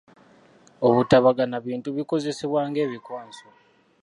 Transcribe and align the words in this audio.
Obutagabana 0.87 1.57
bintu 1.67 1.89
bikozesebwa 1.97 2.61
ng'ebikwanso. 2.69 3.45